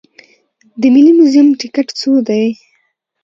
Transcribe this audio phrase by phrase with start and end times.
[0.81, 2.45] د ملي موزیم ټکټ څو دی؟